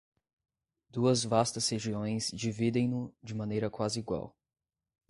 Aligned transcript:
Duas 0.89 1.23
vastas 1.23 1.69
regiões 1.69 2.31
dividem-no 2.33 3.13
de 3.21 3.35
maneira 3.35 3.69
quase 3.69 3.99
igual. 3.99 4.35